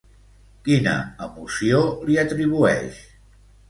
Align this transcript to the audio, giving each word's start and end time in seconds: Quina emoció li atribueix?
Quina 0.67 0.95
emoció 1.27 1.85
li 2.09 2.21
atribueix? 2.27 3.03